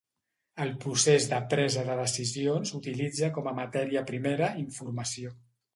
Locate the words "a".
3.53-3.57